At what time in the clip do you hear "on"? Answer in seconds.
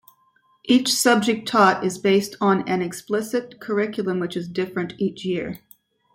2.41-2.67